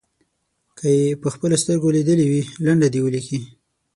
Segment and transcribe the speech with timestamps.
[0.77, 3.39] که یې په خپلو سترګو لیدلې وي لنډه دې ولیکي.